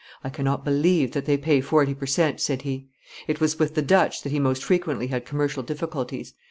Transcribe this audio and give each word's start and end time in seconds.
"I 0.23 0.29
cannot 0.31 0.65
believe 0.65 1.11
that 1.11 1.25
they 1.25 1.37
pay 1.37 1.61
forty 1.61 1.93
per 1.93 2.07
cent.," 2.07 2.39
said 2.41 2.63
he. 2.63 2.87
It 3.27 3.39
was 3.39 3.59
with 3.59 3.75
the 3.75 3.83
Dutch 3.83 4.23
that 4.23 4.31
he 4.31 4.39
most 4.39 4.63
frequently 4.63 5.05
had 5.09 5.25
commercial 5.25 5.61
difficulties. 5.61 6.33